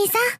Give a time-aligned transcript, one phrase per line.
[0.00, 0.39] 兄さん。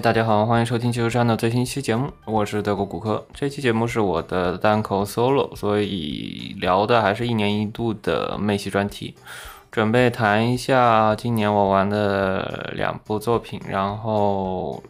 [0.00, 3.26] 大家好，欢迎收听汽车站的最新一期节目，我是德国骨科。
[3.34, 9.16] 这期节目是我的单口 solo，所以聊的还是一年一度的妹系专题，
[9.72, 14.80] 准备谈一下今年我玩的两部作品，然后，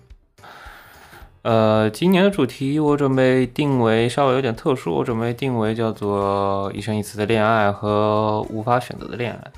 [1.40, 9.50] 呃，今年的主题我准备定为稍微有点特殊，我准备定为叫做一生一次的恋爱和无法选择的恋爱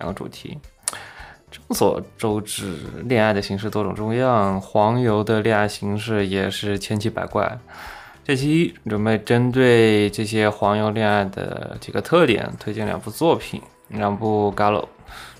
[0.00, 0.58] 两个主题。
[1.56, 7.58] 众所周知，恋爱的形式多种多样，黄油的恋爱形式也是千奇百怪。
[8.24, 14.86] 这期准备针对这些黄油恋爱的几个特点，推荐两部作品，两部 Gallo。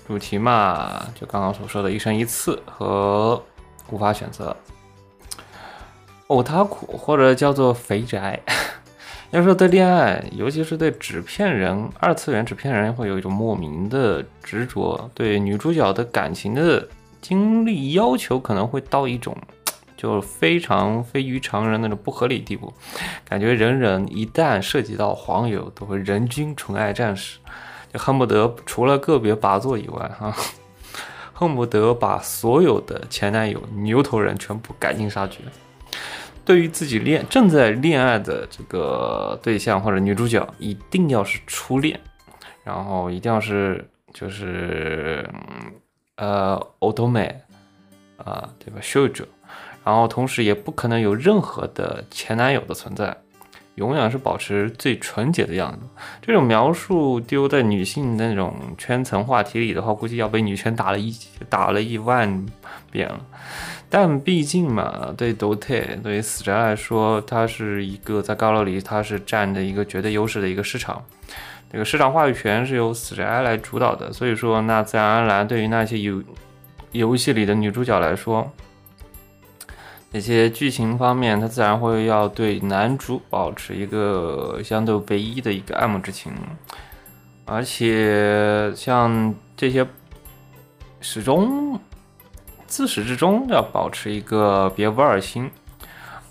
[0.07, 3.43] 主题嘛，就刚刚所说的一生一次和
[3.89, 4.55] 无法选择。
[6.27, 8.39] 偶他苦或者叫做肥宅。
[9.31, 16.87] 要说对恋爱，尤其是对纸片人、二次元纸片人，会有一种莫名的执着，对女主角的感情的
[17.21, 19.35] 经历要求，可能会到一种
[19.97, 22.71] 就非常非于常人那种不合理地步。
[23.27, 27.37] 感觉人人一旦涉及到黄油，都会人均纯爱战士，
[27.91, 30.33] 就恨不得除了个别拔座以外， 哈，
[31.33, 35.39] 恨不得把所有的前男友、牛头人全部赶尽杀绝。
[36.47, 41.99] 对于自己恋正在恋爱的这个对象或者女主角，一定要是初恋，
[42.63, 45.29] 然后一定要是就是
[46.15, 47.37] 呃欧多美
[48.15, 48.79] 啊，对吧？
[48.81, 49.27] 秀者，
[49.83, 53.13] 然后同时也不可能有任何的前男友的存在，
[53.75, 55.79] 永远是保持最纯洁的样子。
[56.21, 61.13] 这种描述丢在女性那种圈层话题里的话，估计要被女权打了一
[61.49, 62.45] 打了一万
[62.89, 63.19] 遍了。
[63.89, 71.01] 但毕竟嘛，对 Dota 对于死宅来说，它是一个在高楼里，它是占着一个绝对优势的一个市场，
[71.71, 74.11] 这个市场话语权是由死宅来主导的。
[74.11, 76.21] 所以说，那自然而然，对于那些游
[76.91, 78.51] 游戏里的女主角来说，
[80.11, 86.33] 那些剧情方面，它自然会要对男主保持一个相对唯一的一个爱慕之情，
[87.45, 89.87] 而且像这些
[90.99, 91.79] 始终。
[92.67, 95.49] 自始至终要保持一个别无二心，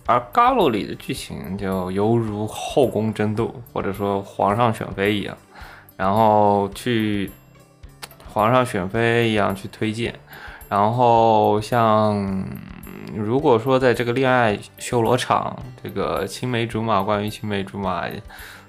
[0.05, 5.37] 而《嘎罗》里的剧情就犹如后宫争斗，或者说皇上选妃一样，
[5.97, 7.31] 然后去
[8.29, 10.15] 皇上选妃一样去推荐，
[10.69, 12.45] 然后像
[13.15, 18.05] 如果说在这个恋爱修罗场，这个青梅竹马，关于青梅竹马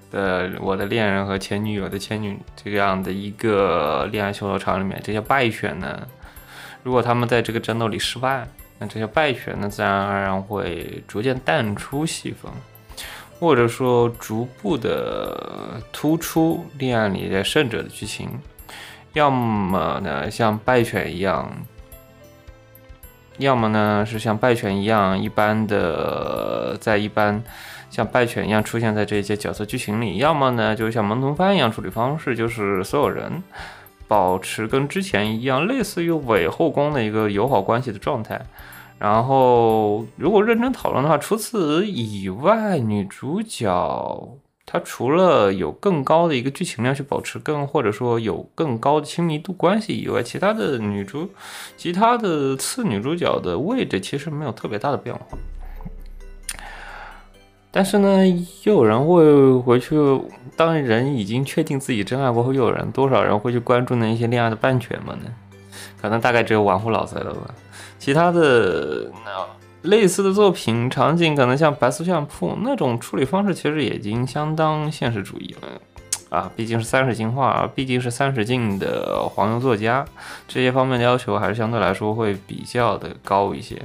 [0.09, 6.07] 的我的恋人和前女友的前女这样的一个恋爱修罗场里面，这些败选呢？
[6.87, 8.47] 如果他们在这个战斗里失败，
[8.79, 12.49] 那这些败犬呢，自然而然会逐渐淡出戏份，
[13.37, 18.29] 或者说逐步的突出恋爱里的胜者的剧情，
[19.11, 21.51] 要么呢像败犬一样，
[23.37, 27.43] 要么呢是像败犬一样一般的在一般
[27.89, 33.43] 像败犬一样出现在这些角色剧情里，要么呢就像萌童番一样处理方式，就是所有人。
[34.07, 38.45] 保持跟之前一样，类似于伪后宫的一个友好关系的状态。
[38.99, 51.29] 然后，如果认真讨论的话，除此以外，女主角她除了有更高的一个剧情量去保持更，或者说有更高的亲密度关系以外，其他的女主，
[51.77, 55.21] 其他的次女主角的位置其实没有特别大的变化。
[57.71, 58.25] 但是呢，
[58.63, 59.97] 又有人会回去。
[60.55, 65.25] 当人已经确定自己真爱过后，又有人多少人会去关注那一些恋爱的半犬们呢？
[66.01, 67.53] 可能大概只有玩忽老贼了吧。
[67.99, 75.67] 其他的那类似的作品场景，可能像白素相扑那种处理方式，其实已经相当现实主义了
[76.35, 76.51] 啊。
[76.55, 80.03] 毕竟是三十进化，毕竟是三十进的黄油作家，
[80.47, 83.79] 这些方面的要求还是相对来说会比较的高一些。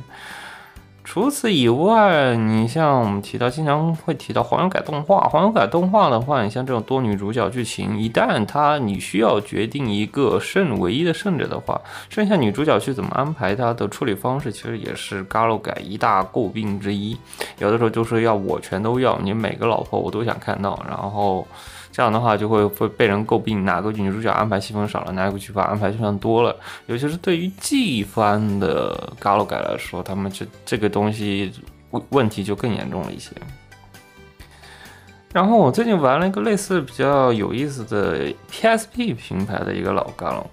[1.12, 5.20] 除此以外，你像我们提到，经常会提到黄油改动画。
[5.28, 11.78] 黄油改动画的话，你像这种多女主角剧情，一旦它你需要决定一个胜唯一的胜者的话，
[12.08, 17.14] 剩下女主角去怎么安排她的处理方式，其实也是 Galo 改一大诟病之一。
[17.58, 21.46] 有的时候就是要我全都要，你每个老婆我都想看到，然后。
[21.92, 26.56] 这样的话就会会被人诟病哪个女主角安排戏份少了，哪个剧本安排戏份多了。
[26.86, 31.52] 尤其是对于季番的 Galo 改来说，他们这这个东西
[31.90, 33.30] 问问题就更严重了一些。
[35.32, 40.46] 然后我最近玩了一个类似比较有意思的 PSP 平台的一个老 g a l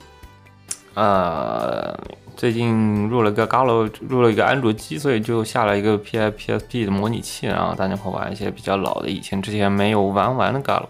[0.96, 1.98] 呃，
[2.40, 10.86] 最近入了个 Galo，入了一个安卓机，所以就下了一个 P I P S P 的模拟器，然后大家伙玩一些比较老的，以前之前没有玩完的 Galo。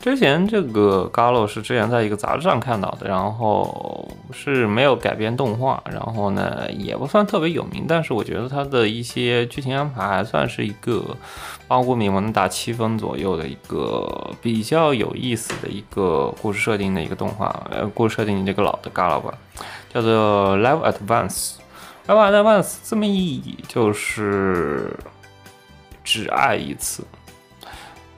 [0.00, 11.14] 之前这个 Galo 是之前在一个杂志上看到的，然后是没有改编动画，然后呢也不算特别有名，但是我觉得它的一些剧情安排还算是一个，
[11.68, 19.34] 包括名能打七分左右的一个比较有意思的一个故事设定的一个动画，呃，故事设定这个老的 Galo 吧，
[19.92, 21.52] 叫做 Live Advance。
[22.06, 24.96] Live Advance 字面意义就是
[26.02, 27.04] 只爱一次。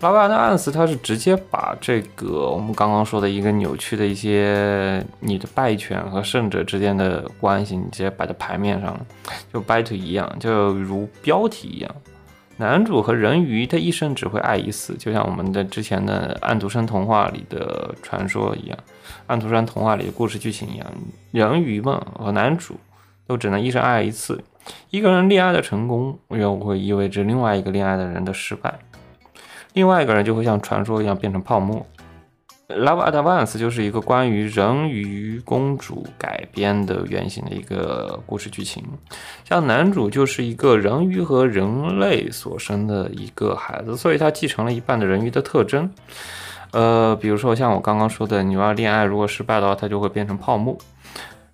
[0.00, 9.06] 拉瓦的暗死，它是直接把这个我们刚刚说的一个扭曲的一些你的败犬和胜者之间的关系，你直接摆在牌面上了，
[9.52, 11.94] 就 battle 一样，就如标题一样，
[12.58, 18.78] 男主和人鱼他一生只会爱一次，就像我们的之前的《安徒生童话》里的传说一样，
[19.26, 20.86] 《安徒生童话》里的故事剧情一样，
[21.32, 22.76] 人鱼们和男主
[23.26, 24.44] 都只能一生爱一次，
[24.90, 28.78] 一个人恋爱的成功又会意味着另外一个恋爱的人的失败。
[29.72, 31.84] 另外一个人就会像传说一样变成泡沫。
[32.78, 38.82] Love Advance 就是一个关于人鱼公主改编的原型的一个故事剧情。
[39.44, 45.90] 像男主就是一个人鱼和人类所生的一个孩子，所以他继承了一半的人鱼的特征。
[46.72, 50.76] 呃，比如说像我刚刚说的，你要恋爱如果失败的话，他就会变成泡沫。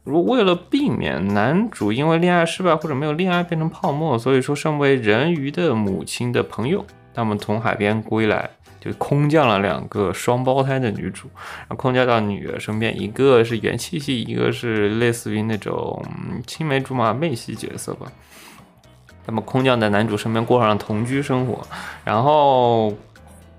[0.04, 6.84] 如为了避免男主因为恋爱失败或者没有恋爱变成泡沫，所以说身为人鱼的母亲的朋友。
[7.14, 8.48] 他们从海边归来，
[8.94, 11.28] 空降了两个双胞胎的女主，
[11.60, 16.04] 然后空降到女儿身边，一个是元气系，一个是类似于那种
[16.46, 18.10] 青梅竹马妹系角色吧。
[19.26, 21.60] 他们空降在男主身边，过上了同居生活，
[22.04, 22.96] 然后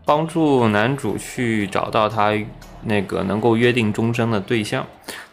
[0.04, 2.34] 帮助男主去找到他
[2.82, 4.84] 那个能够约定终生的对象。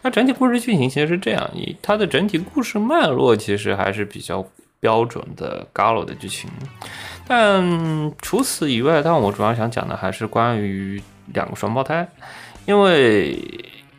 [0.03, 4.45] 那整体故事剧情其实是这样，以它的整体故事脉络其实还是比较
[4.79, 6.49] 标准的 Galo 的剧情。
[7.27, 11.01] 但除此以外，但我主要想讲的还是关于
[11.33, 12.07] 两个双胞胎，
[12.65, 13.37] 因为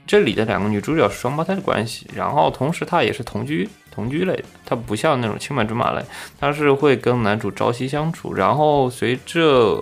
[0.06, 6.02] 这里的两个女主角是双胞胎的关系，然后同时她也是同居同居类的，她不像那种青梅竹马类，
[6.40, 9.76] 她是会跟男主朝夕相处，然后随着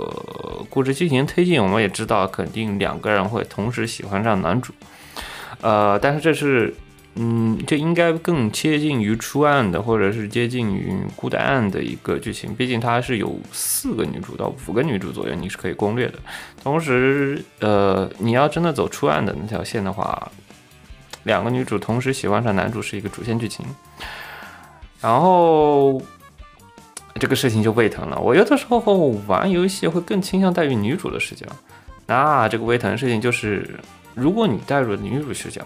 [0.69, 4.73] 故事剧情推进，我们也知道肯定两个人会同时喜欢上男主，
[5.61, 6.75] 呃，但是这是。
[7.19, 12.55] 嗯，这应该更接近于初案的，或者是接近于孤单案的一个剧情。
[12.55, 16.19] 毕竟它是有四个女主到五个女主左右，你是可以攻略的。
[16.63, 20.31] 同时，呃，你要真的走初案的那条线的话，
[21.25, 23.65] 两个女主同时喜欢上男主是一个主线剧情。
[25.01, 25.99] 然后
[27.19, 28.21] 这个事情就胃疼了。
[28.21, 28.79] 我有的时候
[29.27, 31.47] 玩游戏会更倾向带入女主的视角。
[32.07, 33.81] 那这个胃疼的事情就是，
[34.15, 35.63] 如果你带入女主视角。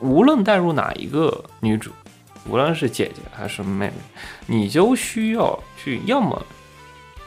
[0.00, 1.90] 无论带入哪一个女主，
[2.48, 3.92] 无论是姐姐还是妹妹，
[4.46, 6.44] 你就需要去，要么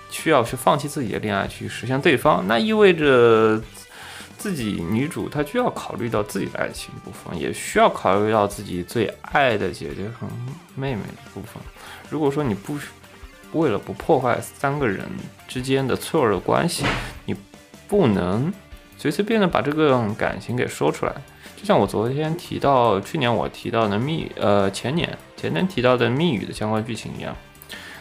[0.10, 3.62] 需要去放弃自己的恋爱去实现对方，那意味着
[4.38, 10.28] 自己女主她就要考虑到自己的爱情部分，也需要考虑到自己最爱的姐姐和
[10.76, 11.62] 妹妹的部分。
[12.10, 12.78] 如果说你不
[13.54, 15.06] 为了不破坏三个人
[15.48, 16.86] 之间的脆弱的关系，
[17.26, 17.36] 你
[17.88, 18.52] 不能
[18.98, 21.14] 随随便便把这个感情给说出来。
[21.62, 27.36] 就像我昨天提到，去年我提到的密，呃，前年前年提到的密语的相关剧情一样，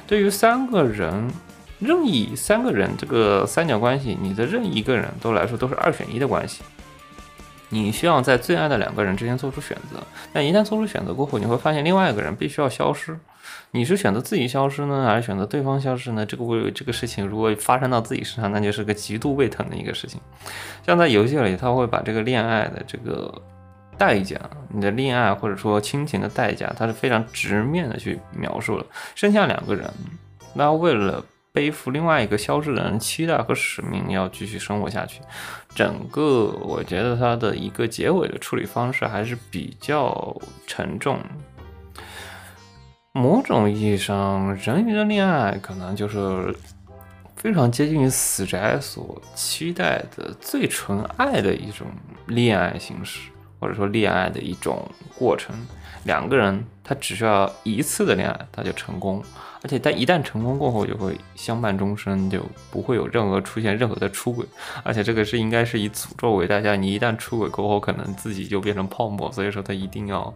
[0.06, 1.30] 对于三个人，
[1.78, 6.62] 任意三个人这个三角关系，你的任意一个人都来说都是二选一的关系，
[7.70, 13.18] 你需要在最爱的两个人之间做出选择，但一旦做出选择过后，你会发现另外一个人必须要消失，
[13.70, 16.26] 你是选择自己消失呢，还是选择对方消失呢？
[16.26, 20.20] 这个为这个事情如果发生到自己身上，那就是个极度胃疼的一个事情。
[20.86, 23.32] 像在游戏里，他会把这个恋爱的这个。
[23.98, 28.86] 代价，你的恋爱或者说亲情的代价，他是非常直面的去描述了。
[29.14, 29.92] 剩下两个人，
[30.54, 31.22] 那为了
[31.52, 35.20] 背负另外一个消失的人期待和使命，要继续生活下去。
[35.74, 41.18] 整个我觉得它的一个结尾的处理方式还是比较沉重。
[43.12, 46.54] 某种意义上，人鱼的恋爱可能就是
[47.36, 51.86] 非常接近于死宅所期待的最纯爱的一种
[52.26, 53.30] 恋爱形式。
[53.58, 55.54] 或者说恋爱的一种过程，
[56.04, 59.22] 两个人他只需要一次的恋爱他就成功，
[59.62, 64.46] 而且他一旦成功过后就会相伴终生，就不会有任何出现任何的出轨，
[64.82, 70.32] 而且这个是应该是以诅咒为代价，你一旦出轨过后可能自己就变成泡沫，所以说他一定要，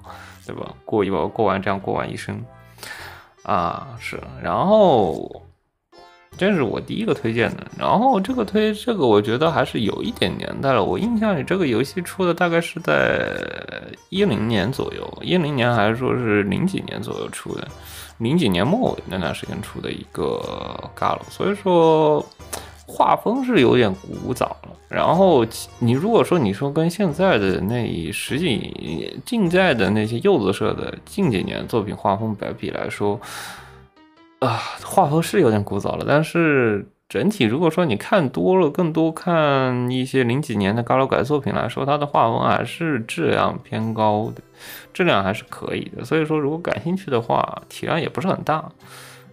[0.47, 0.71] 对吧？
[0.85, 2.45] 过一过过完这样过完一生，
[3.45, 5.43] 啊是，然后
[6.37, 7.66] 这是我第一个推荐的。
[7.78, 10.85] 然后这个推这个，我觉得还是有一点年代了。
[10.85, 13.40] 我印象里这个游戏出的大概是在
[14.11, 17.66] 一零年左右，一零年还是说是零几年左右出的，
[18.18, 20.40] 零几年末那段时间出的一个
[20.97, 21.21] Galo。
[21.30, 22.25] 所以说
[22.87, 24.68] 画风是有点古早了。
[24.88, 25.44] 然后
[25.78, 33.21] 你如果说你说跟现在的那十几近在的那些柚子社的近几年作品画风比来说。
[34.40, 44.42] 啊，画风是有点古早了，但是整体如果说你看多了，更多看一些零几年的高楼改作品来说，它的画风还是质量偏高的，
[44.92, 46.04] 质量还是可以的。
[46.04, 48.68] 所以说，如果感兴趣的话，体量也不是很大。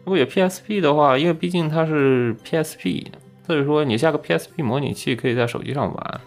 [0.04, 3.08] 如果有 PSP 的话，因为毕竟它是 PSP，
[3.48, 6.22] 所以说你下个 PSP 模拟器可以在手机上玩，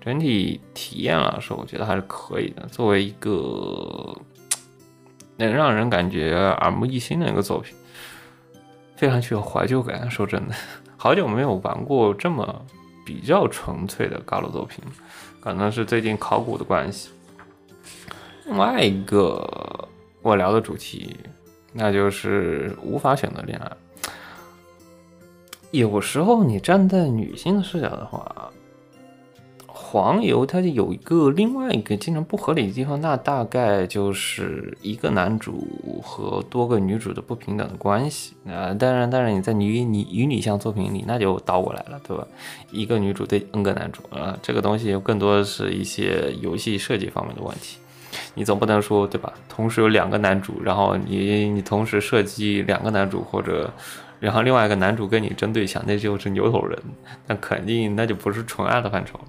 [0.00, 2.64] 整体体验来说，我觉得还是可以的。
[2.68, 4.16] 作为一个
[5.36, 7.74] 能让人感觉耳目一新的一个作品。
[8.94, 10.54] 非常具有怀旧感，说真的，
[11.02, 12.64] 好久没有玩过这么
[13.04, 14.78] 比较纯粹的高楼作品，
[15.40, 17.10] 可能是最近考古的关系。
[18.44, 19.44] 另外一个
[20.20, 21.16] 我聊的主题，
[21.72, 23.72] 那就是无法选择恋爱。
[25.72, 28.52] 有时候你站在女性的视角的话。
[29.92, 38.32] 黄油它就有一个另外一个经常不合理的地方，那大概就是一个男主和多个女主的不平等的关系。
[38.46, 42.26] 啊，当然，当然你在女女与女向作品里，那就倒过来了，对吧？
[42.70, 47.76] 一个女主对 n 个男主啊，这个东西更多是一些游戏设计方面的问题。
[48.34, 49.30] 你总不能说，对吧？
[49.46, 53.70] 同时有两个男主，然后你你同时设计两个男主，或者
[54.20, 56.78] 然后另外一个男主跟你争对象，那就是牛头人，
[57.26, 59.24] 那肯定那就不是纯爱的范畴了。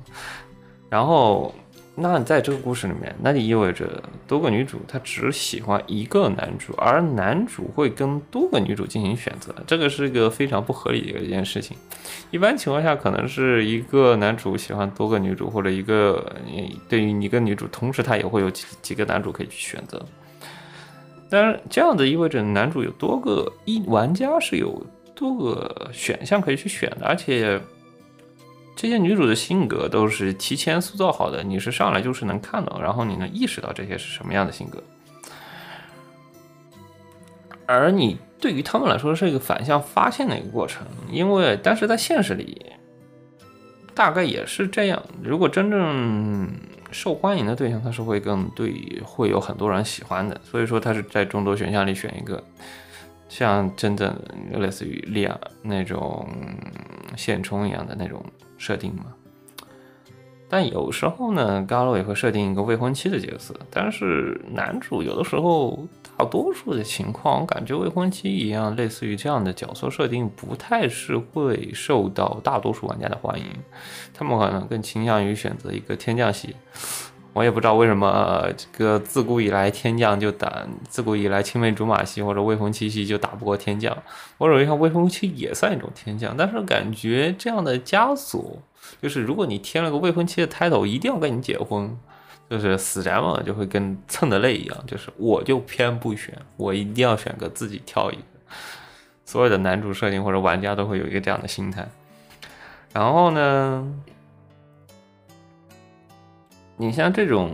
[0.93, 1.51] 然后，
[1.95, 11.75] 那在这个故事里面，那就意味着多个女主她只喜欢一个男主，而男主会跟多个女主进行选择，这个是一个非常不合理的一件事情。
[12.29, 16.31] 一般情况下，可能是一个男主喜欢多个女主，或者一个
[16.88, 20.00] 对于一个女主，同时他也会有几几个男主可以去选择。
[21.27, 24.79] 当然，这样子意味着男主有多个一玩家是有
[25.15, 27.59] 多个选项可以去选的，而且。
[28.75, 34.84] 这些女主的性格都是提前塑造好的，你是上来就是能看到，然后你能意识到这些是什么样的性格。
[37.65, 42.74] 而你对于他们来说是一个反向发现的一个过程，因为但是在现实里，
[43.94, 45.01] 大概也是这样。
[45.22, 46.51] 如果真正
[46.92, 50.39] 受欢迎的对象，他是会更对，会有很多人喜欢的。
[50.44, 52.44] 所以说他是在众多选项里选一个，
[53.30, 54.13] 像真正
[54.51, 56.27] 类似于利亚那种
[57.15, 58.22] 现充一样的那种。
[58.63, 59.08] 设定嘛，
[60.48, 63.53] 但有时候呢，高露也会设定一个未婚妻的角色。
[63.70, 65.86] 但是男主有的时候，
[66.17, 73.48] 大多数的情况，我感觉未婚妻一样，类似于这样的角色设定，不太是会受到大多数玩家的欢迎。
[74.13, 76.55] 他们可能更倾向于选择一个天降系。
[77.34, 83.98] 我也不知道为什么，这个自古以来天降就打，自古以来青梅竹马戏或者未婚妻戏就打不过天降。
[84.38, 88.60] 我认为像未婚妻也算一种天降，但是感觉这样的枷锁，
[89.02, 91.98] 就是如果你添了个未婚妻的 title，一定要跟你结婚，
[92.48, 98.22] 就是死宅嘛，就会跟蹭的泪一样，就是我就偏不选，我一定要选个自己挑一个。
[99.25, 101.90] 所有的男主设定或者玩家都会有一个这样的心态。
[102.94, 103.92] 然后呢？
[106.77, 107.51] 你像这种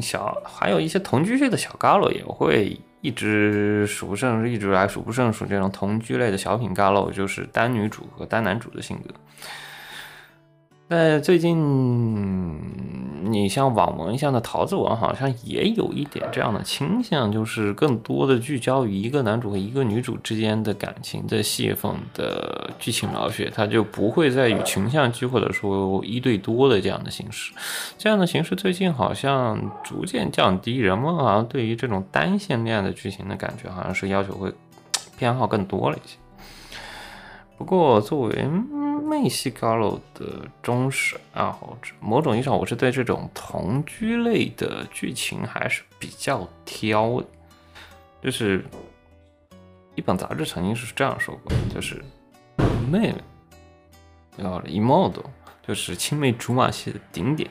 [0.00, 9.14] 小，还有一些同居类的小 Gala 也会一直数不胜数，一直来数不胜数这种同居类的小品 Gala 就是单女主和单男主的性格。
[10.86, 12.60] 那最近，
[13.32, 27.54] 你像网文像的桃子文，好像也有一点这样的倾向，就是更多的聚焦于一个男主和一个女主之间的感情的戏份的剧情描写，它就不会再与群像剧或者说一对多的这样的形式。
[27.96, 34.52] 这样的形式最近好像逐渐降低，人们好像对于这种单线恋爱的剧情的感觉，好像是要求会
[35.18, 36.18] 偏好更多了一些。
[37.56, 38.48] 不过作为。
[39.04, 47.26] 妹系高楼的忠实爱好者，某种意义上，我是对这种同居类的剧情还是比较挑的。
[48.22, 48.64] 就是
[49.94, 52.02] 一本杂志曾经是这样说过，就是
[52.90, 53.14] 妹妹，
[54.38, 55.12] 然后 emo
[55.64, 57.48] 就是青梅竹马系的顶点，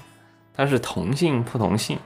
[0.55, 1.97] 但是同性不同性。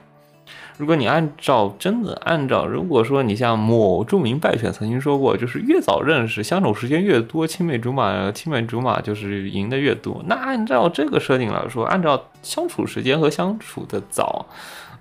[0.78, 10.22] 如果你按照真的按照，如果说你像某著名败犬曾经说过，就是越早认识，相处时间越多，青梅竹马，青梅竹马就是赢的越多。
[10.26, 14.46] 那按照这个设定来说，按照相处时间和相处的早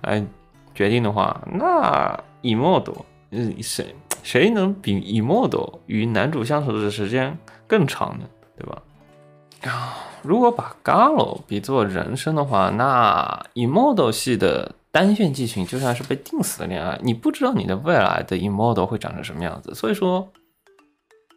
[0.01, 0.25] 来
[0.73, 7.37] 决定的话，那以莫多，嗯，谁谁能比以莫多与男主相处的时间
[7.67, 8.25] 更长呢，
[8.57, 8.81] 对吧？
[9.63, 20.27] 啊，如果把 Galo 比作人生的话，那 Immortal 系的单线剧情就像是被定死的恋爱，你不知道你的未来的 Immortal 会长成什么样子，所以说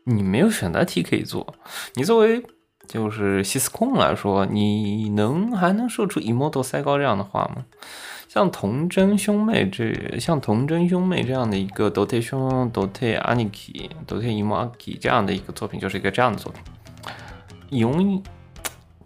[0.05, 1.47] 你没有选择题可以做。
[1.93, 2.43] 你作为
[2.89, 7.67] 就是西斯控来说，你能还能说出 Immortal 塞高这样的话吗？
[8.29, 16.63] 像童真兄妹这像童真兄妹这样的一个 Dote 兄 Dote Aniki Dote Imaki 这样的一个作品，就是一个这样的作品。
[17.79, 18.23] 用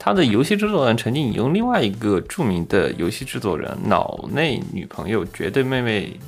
[0.04, 6.20] 他的游戏制作人曾经引用另外一个著名的游戏制作人脑内女朋友绝对妹妹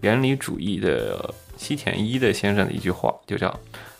[0.00, 3.56] 原理主义的西田一的先生的一句话，就叫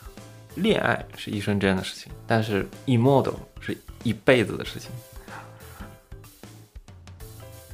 [0.56, 4.90] “恋爱是一生间的事情，但是 immortal 是一辈子的事情”。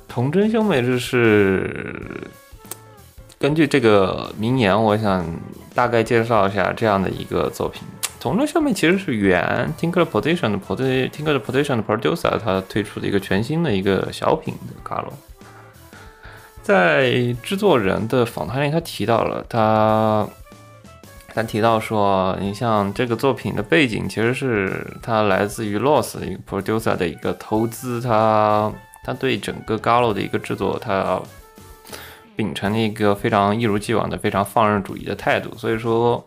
[0.06, 2.28] 童真兄妹这是
[3.38, 5.24] 根据这个名言，我想
[5.74, 7.84] 大概介绍一下这样的一个作品。
[8.20, 15.12] 童真兄妹其实是原 Tinker Position 的 Pod Tinker Position 的 Producer，他推出的一个全新的一个小品的卡罗。
[16.62, 20.28] 在制作人的访谈里，他提到了他，
[21.34, 28.72] 他提到说，你像这个作品的背景，其实是他来自于 Loss 一个 Producer 的一个投资，他。
[29.04, 31.18] 他对整个 Galo 的一个制作，他
[32.36, 35.56] 秉承了一个非常一如既往的非常放任主义的态度。
[35.56, 36.22] 所以说，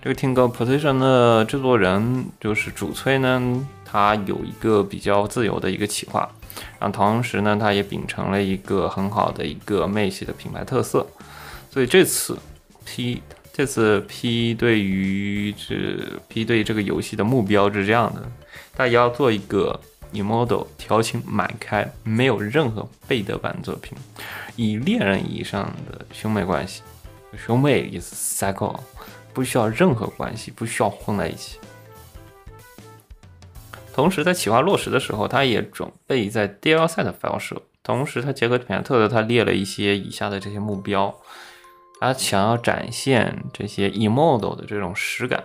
[0.00, 6.28] 这个听歌 Position 的制作人就是主催呢，他有一个比较自由的一个企划，
[6.78, 11.06] 然后同时呢，他也秉承了一个很好的一个妹系的品牌特色。
[11.70, 12.38] 所以这次
[12.84, 13.20] P
[13.52, 15.74] 这次 P 对于这
[16.28, 18.22] P 对这个游戏的目标是这样的，
[18.74, 19.80] 他要做一个。
[20.10, 23.92] 以 model 调情满开，没有任何背德版作品，
[24.56, 26.80] 以恋人意义上的兄妹关系，
[27.36, 28.74] 兄妹意思 cycle，
[29.38, 31.60] 不需要任何关系，不需要混在一起。
[33.94, 37.62] 同时，在企划落实的时候，他也准备在 DLC 发射。
[37.84, 41.14] 同时，他结合品牌特色，他列了一些以下的这些目标，
[42.00, 45.44] 他想要展现这些以 model 的这种实感。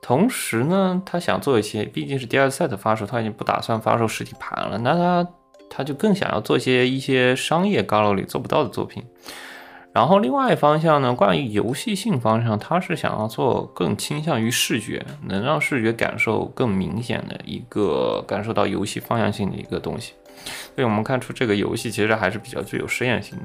[0.00, 4.78] 同时呢，他想做一些，毕竟是第二 set 发售，他已经不打算发售实体盘了。
[4.78, 5.28] 那他
[5.68, 9.04] 他就更想要做一些一些商业 Galo 里做不到的作品。
[9.92, 20.12] 然后另外一方向呢，关于游戏性方向，它是想要做更倾向于视觉，能让视觉感受更明显的一个感受到游戏方向性的一个东西。
[20.74, 23.44] 所以我们看出这个游戏其实还是比较具有实验性的。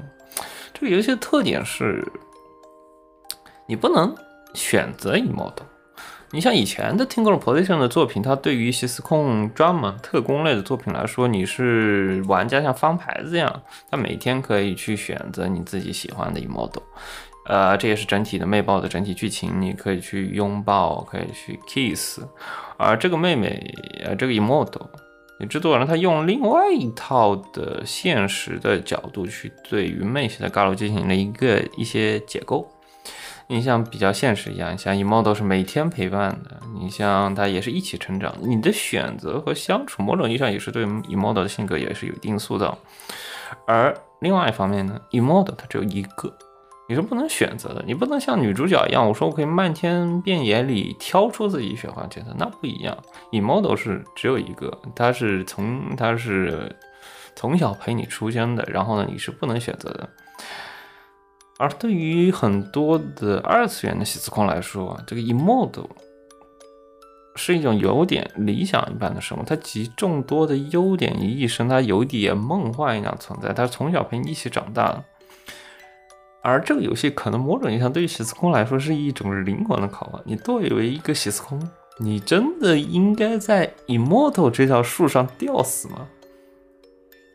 [0.72, 2.06] 这个游戏的特点是，
[3.66, 4.14] 你不能
[4.54, 5.52] 选择 emod。
[6.32, 16.82] 你像以前的 Tingle Position 的作品，它对于一些司控专门特工类的作品来说，你是玩家像翻牌子一样，他每天可以去选择你自己喜欢的 model，
[17.46, 22.20] 呃，这也是整体的妹爆的整体剧情，你可以去拥抱，可以去 kiss，
[22.76, 23.72] 而这个妹妹，
[24.04, 24.82] 呃，这个 model，
[25.38, 32.68] 你制作人他用另外一套的现实的角度去对于妹系的 g a l 进行了一个一些解构。
[33.48, 42.76] 你像比较现实一样，像 Emo 是每天陪伴的，你像他也是一起成长，你的选择和相处，某种意义上也是对 Emo 的性格也是有一定塑造。
[43.64, 46.36] 而另外一方面呢，Emo 它只有一个，
[46.88, 52.98] 你是不能选择的，你不能像女主角一样，我说我可以漫天遍野里挑出自己喜欢角色，那不一样
[53.30, 56.74] ，Emo 是只有一个，他是从他是
[57.36, 60.08] 从小陪你出生的，然后呢，你是不能选择的。
[61.58, 65.86] 而对于很多的二次元的喜字控来说，这个 Emodo
[67.34, 75.02] 是一种有点理想一般的生物，它集众多的优点于一身，它有点梦幻一样存在，它从小陪你一起长大。
[76.42, 81.58] 而这个游戏可能某种意义上对于喜字控来说是一种灵魂的拷问：你作为一个喜字控，
[81.98, 86.06] 你真的应该在 Emodo 这条树上吊死吗？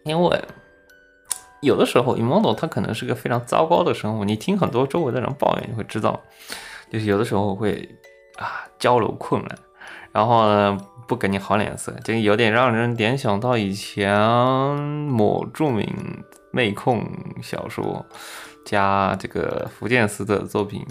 [0.05, 0.45] 因为。
[1.61, 4.25] 有的时候，Emodo 它可能是个非常糟糕的生物。
[4.25, 6.19] 你听很多周围的人抱怨，你会知道，
[6.91, 7.87] 就是有的时候会
[8.37, 9.57] 啊交流困难，
[10.11, 15.87] 然后呢不给你好脸色，这有点让人联想到以前某著名
[16.51, 17.05] 妹控
[17.41, 18.05] 小说
[18.65, 20.85] 加这个福建司的作品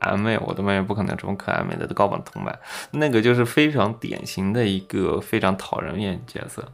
[0.16, 2.56] 《妹》，我的妹妹不可能这么可爱美的高榜同伴，
[2.92, 6.64] 那个就是非常典型的一个非常讨人厌角色。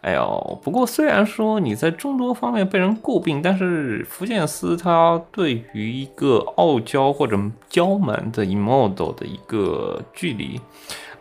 [0.00, 10.60] 哎呦，不过虽然说你在众多方面被人诟病，但是福建斯他对于一个傲娇或者娇蛮的 Emodo 的一个距离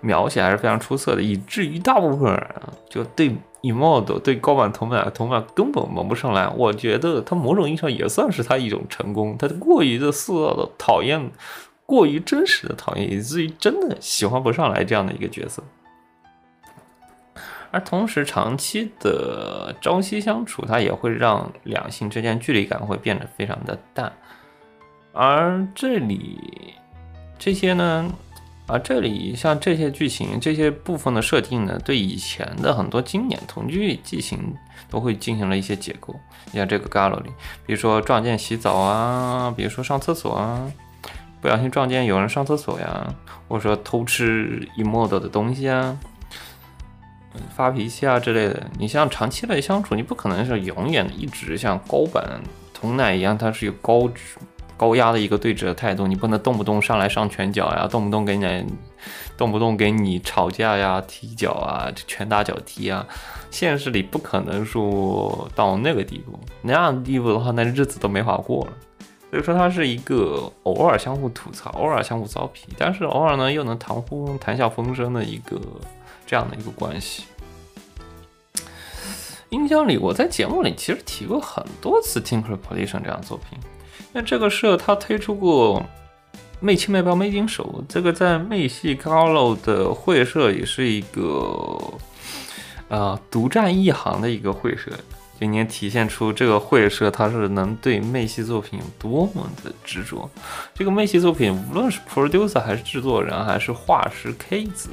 [0.01, 2.47] 描写还是非常出色的，以至于大部分人
[2.89, 6.51] 就对 Emodo 对高坂同伴同伴根本蒙不上来。
[6.57, 11.31] 我觉得他某种意义上也算是他一种成功，他过于的塑造的讨厌。
[11.83, 15.61] 过于真实的讨厌，以至于真的喜欢不上来这样的一个角色。
[17.71, 24.11] 而同时，长期的朝夕相处，它也会让两性之间距离感会变得非常的淡。
[25.13, 26.73] 而这里
[27.39, 28.11] 这些呢，
[28.67, 34.53] 而这里像这些剧情、这些部分的设定呢，对以前的很多经典同居剧情
[34.89, 36.13] 都会进行了一些解构。
[36.51, 37.29] 你像这个 Gallo 里，
[37.65, 40.69] 比如说撞见洗澡啊，比如说上厕所啊，
[41.39, 43.13] 不小心撞见有人上厕所呀，
[43.47, 45.97] 或者说偷吃 EMOD 的东西啊。
[47.55, 52.23] 发脾气啊之类的，你像长期的相处，你不可能是永远一直像高板
[52.73, 54.09] 同奶一样，它是有高
[54.77, 58.65] 高压的一个对峙的态度，你不能动不动上来上拳脚呀，动不动给你
[59.37, 63.05] 动不动给你吵架呀、踢脚啊、拳打脚踢啊，
[63.51, 68.73] 现实里不可能说到那个地步，那样的地步的话，那日子都没法过了。
[69.29, 75.61] 所以说，它是一个偶尔相互吐槽、偶尔相互糟皮，但是偶尔呢又能谈呼谈笑风生的一个。
[76.31, 77.25] 这样的一个关系。
[79.49, 83.59] 印象里，我在节目里其实提过很多次《Tinker Polition》这样的作品，
[84.13, 85.81] 因为这个社他推出过
[86.61, 91.77] 《魅气魅爆魅金手》，这个在魅系高楼的会社也是一个
[92.87, 94.89] 呃独占一行的一个会社，
[95.37, 100.29] 今年体现出这个会社它是能对魅系作品有多么的执着。
[100.73, 104.91] 这个魅系作品，无论是 producer 还是制作人还是画师 K 子。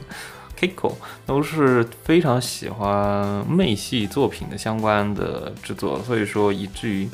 [0.59, 0.95] Kiko
[1.25, 7.09] 都是非常喜欢妹系作品的相关的制作，所以说以至于，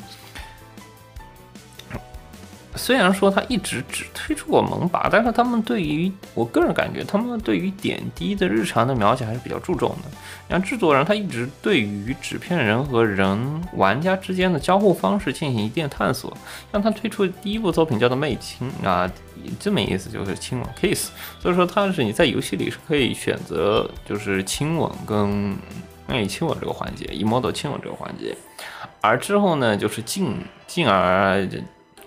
[2.75, 10.09] 虽然说他一直只推出过萌拔，但是他们对于我个人感觉，他们对于点滴的日常的描写还是比较注重的。
[10.49, 16.35] 像制作人，他一直对于纸片人和人玩家之间的交互方式进行一定探索。
[16.71, 19.09] 像他推出的第一部作品叫做《魅亲》啊，
[19.59, 20.67] 这么意思就是亲吻。
[21.39, 25.57] 所以说，它是你在游戏里是可以选择就是亲吻跟
[26.07, 28.35] 魅亲吻这个环节，以 model 亲吻这个环节。
[29.01, 30.35] 而之后呢，就是进
[30.67, 31.47] 进而。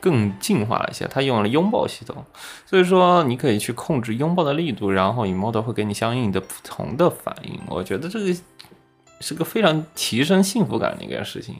[0.00, 2.24] 更进化了一些，它用了拥抱系统，
[2.66, 7.60] 所以说你可以去控制拥抱的力度，然后 emote 会给你相应的不同的反应。
[7.68, 8.34] 我觉得这个
[9.20, 11.56] 是个非常提升幸福感的一件事情，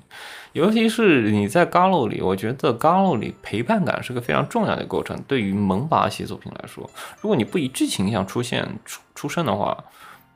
[0.53, 5.21] 尤其是你在 Galo 里，我觉得 Galo 里陪伴感是个非常重要的过程。
[5.27, 6.89] 对于萌拔系作品来说，
[7.21, 9.85] 如果你不以剧情上出现出出生的话，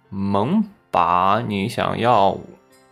[0.08, 2.36] 萌拔你想要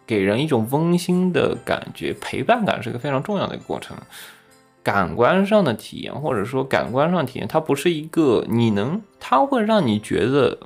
[0.07, 3.97] 给人一种温馨的感觉，陪伴感是个非常重要的一个过程。
[4.83, 10.59] 感官上的体验，或者说感官上体验，它不是一个你能，它会让你觉得，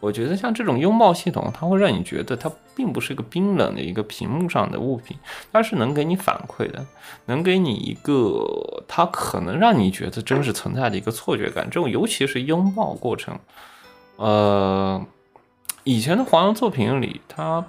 [0.00, 5.16] 我觉得像这种拥抱系统，它会让你觉得它并不是一个冰冷的一个屏幕上的物品，
[5.52, 6.84] 它是能给你反馈的，
[7.24, 11.64] 能给你一个它可能让你觉得真实存在的一个错觉感。
[11.70, 13.38] 这种尤其是拥抱过程，
[14.16, 15.02] 呃，
[15.84, 17.64] 以前的黄油作品里，它。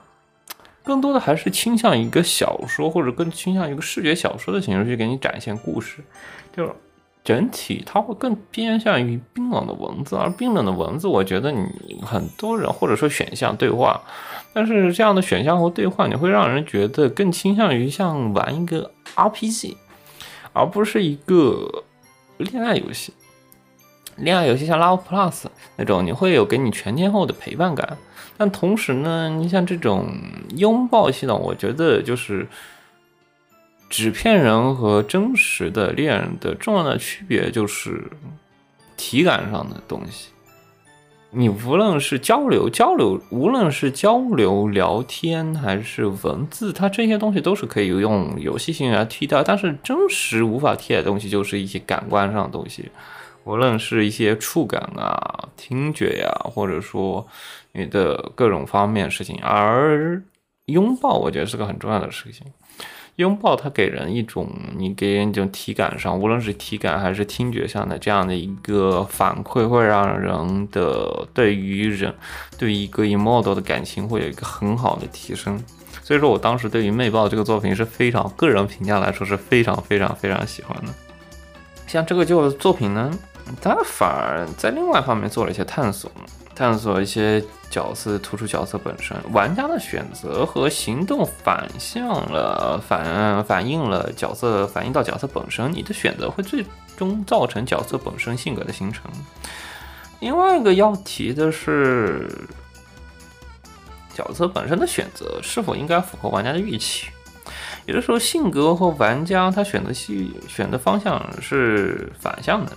[0.88, 6.02] 更多的还是倾向一个小说，或者更倾向一个视觉小说的形式去给你展现故事，
[6.56, 6.74] 就
[7.26, 14.02] 整体它会更偏向于冰冷的文字，而冰冷的文字，我觉得你很多人或者说选项对话，
[14.54, 19.76] 但是这样的选项和对话，你会让人觉得更倾向于像玩一个 RPG，
[20.54, 21.84] 而不是一个
[22.38, 23.12] 恋爱游戏。
[24.18, 27.98] 恋爱游戏像 Love Plus 那种，你会有给你全天候的陪伴感。
[28.38, 30.08] 但同时呢，你像这种
[30.56, 32.48] 拥抱系统，我觉得就是
[33.90, 38.12] 纸片人和真实的恋人的重要的区别就是
[38.96, 40.30] 体感上的东西。
[41.32, 49.44] 你无论是交流交流，无论是交流聊天还是文字，它这些东西都是可以用游戏性来替代。
[49.44, 52.90] 但是真实无法替代的东西，就是一些感官上的东西，
[53.48, 57.26] 无论是一些触感啊、听觉呀，或者说。
[57.74, 60.20] 你的各种方面事情，而
[60.66, 62.48] 拥抱我觉得是个很重要的事情。
[63.18, 72.12] 拥抱它给人一种，你给人一种体感上，无论是体感还是听觉上的这样的一个反馈，会让人的对于人
[72.58, 75.64] 对于一个 emodo 的感情会有一个很好的提升。
[76.02, 80.92] 所以说我当时对于《魅爆》这个作品是非常个人评价来说是非常非常非常喜欢的。
[81.86, 83.12] 像这个就作品呢，
[83.62, 86.12] 他反而在另外方面做了一些探索。
[86.56, 96.66] 探索一些角色，突出角色本身，玩家的选择和行动反向了，反反映了角色，反映到角色本身，你的选择会最
[96.98, 99.04] 终造成角色本身性格的形成。
[100.20, 102.28] 另外一个要提的是，
[104.16, 107.06] 角色本身的选择是否应该符合玩家的预期？
[107.86, 112.72] 有的时候性格和玩家他选择系选的方向是反向的。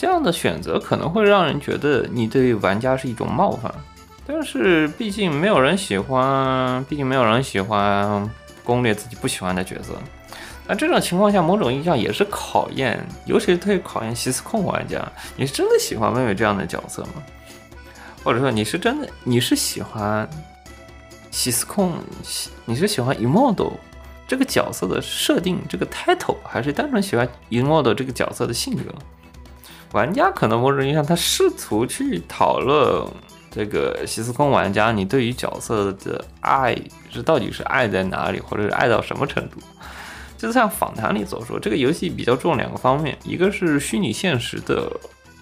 [0.00, 3.70] 这样的选择可能会让人觉得你对玩家是一种冒犯。
[4.26, 8.26] 但是毕竟没有人喜欢，毕竟没有人喜欢
[8.64, 9.92] 攻略自己不喜欢的角色。
[10.66, 15.06] 那这种情况下，某种意义上也是考验，尤其是特别考验西斯控玩家。
[15.36, 17.22] 你是真的喜欢妹妹这样的角色吗？
[18.24, 20.26] 或者说你是真的你是喜欢
[21.30, 21.92] 西斯控，
[22.64, 23.72] 你是喜欢 Emodo
[24.26, 28.84] 这个角色的设定这个 title，还是单纯喜欢 Emodo 这个角色的性格？
[29.92, 33.04] 玩家可能某种意义上他试图去讨论
[33.50, 36.76] 这个西斯空玩家，你对于角色的爱
[37.10, 39.56] 是到底是爱在哪里，或者是爱到什么程度？
[40.38, 44.90] 就像访谈里所说，这个游戏比较重两个方面，一个是虚拟现实的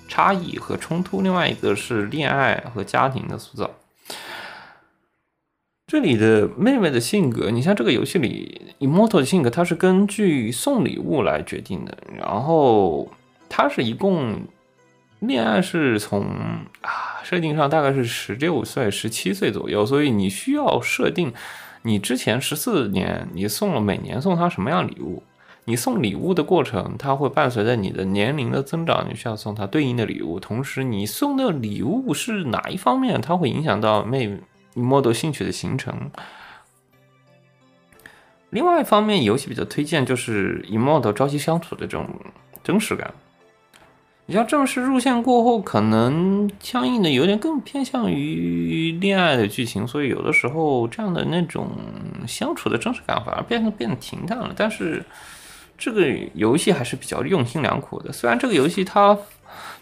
[0.08, 3.70] 差异和冲突，另外一个是恋爱和家庭的塑造。
[5.86, 11.96] 这里的妹妹的性格，你像这个游戏里 Immortal 的性格，它是根据送礼物来决定的。
[12.16, 13.08] 然后
[13.48, 14.42] 他是一共
[15.20, 16.26] 恋爱是从
[16.82, 21.32] 啊设定上大概是十六岁、十七岁左右，所以你需要设定。
[21.82, 25.22] 你之前十四年，你送了每年送他什么样礼物？
[25.64, 30.40] 你送礼物的过程，它会伴随着你的年龄的增长，你需要送他对应的礼物。
[30.40, 34.38] 同时，你送的礼物是哪一方面，它会影响到妹
[34.74, 36.10] model 兴趣的形成。
[38.50, 42.08] 另外一方面，游戏比较推荐就是 model 朝夕相处的这种
[42.64, 43.12] 真实感。
[44.30, 51.70] 你像正式入线过后，可能相应的有点更偏向于恋爱的剧情，所以有的时候这样的那种
[52.26, 54.52] 相处的真实感反而变得变得平淡了。
[54.54, 55.02] 但是
[55.78, 58.12] 这个游戏还是比较用心良苦的。
[58.12, 59.16] 虽然这个游戏它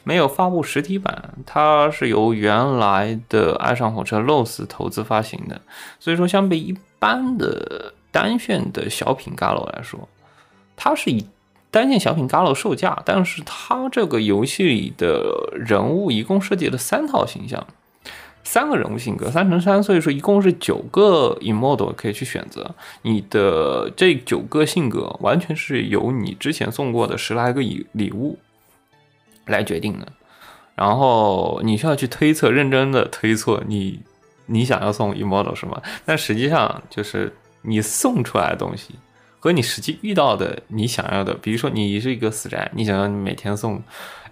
[0.04, 5.60] 没有发布实体版，它是由原来的《爱上火车》Loss 投资发行的，
[5.98, 10.08] 所以说相比一般的单线的小品 Galo 来说，
[10.76, 11.26] 它是以。
[11.76, 17.66] 单线小品 Galo 售价，但是它这个游戏里的人物一共设计了三套形象，
[18.42, 22.74] 三个人物性格，三乘三，所以说一共是九个 Emodo 可以去选择。
[23.02, 28.38] 你的这九个性格完全是由你之前送过的十来个礼礼物
[29.44, 30.10] 来决定的。
[30.74, 34.00] 然后你需要去推测，认真的推测你
[34.46, 38.94] 你想要送 Emodo 什么，但实际上就是你送出来的东西。
[39.46, 43.80] 和你实际遇到的你想要的，比如说你是一个死宅，你想要你每天送，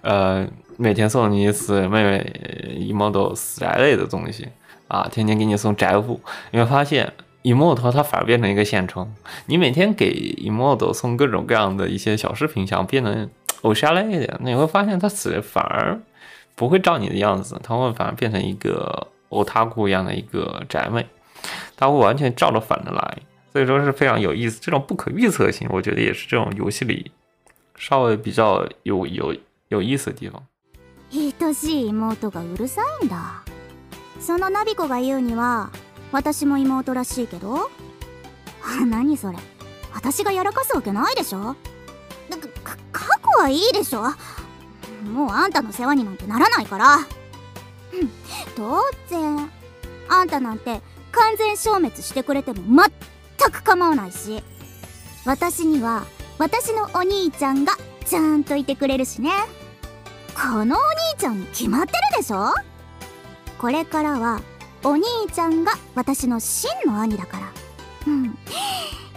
[0.00, 0.44] 呃，
[0.76, 4.48] 每天送你一次妹妹一毛多死宅类的东西
[4.88, 9.08] 啊，天天给你送宅物，你会发现一毛多它反而变成一个现充。
[9.46, 13.30] 你每天给一毛多送各种各样的一些小饰品，想变成
[13.62, 15.96] 偶像类的，你会发现他死反而
[16.56, 21.06] 不会照你的样子，他会反而变成一个欧塔库一样的一个宅妹，
[21.76, 23.18] 他会完全照着反着来。
[23.54, 27.12] 所以说是非常有意思，这种不可预测性，我觉得也是这种游戏里
[27.76, 29.32] 稍微比较有有
[29.68, 30.42] 有意思的地方。
[31.12, 33.44] 愛しい妹がうるさいんだ。
[34.20, 35.70] そのナビコが言うには、
[36.10, 37.70] 私も妹らしいけど。
[38.88, 39.38] 何それ。
[39.92, 41.54] 私がやらかすわけないでしょ。
[42.64, 44.02] か過去はいいでしょ。
[45.12, 46.98] もうあんたの世話になんてならないから。
[48.56, 49.48] 当然。
[50.08, 50.80] あんたなんて
[51.12, 52.90] 完全消滅してくれても全
[53.50, 54.42] く構わないし
[55.24, 56.04] 私には
[56.38, 57.72] 私のお兄ちゃんが
[58.04, 59.30] ちゃんといてくれるしね。
[60.34, 62.52] このお兄ちゃんに決まってるでしょ？
[63.58, 64.40] これからは
[64.82, 67.52] お兄ちゃんが私の真の兄だから。
[68.06, 68.36] うん。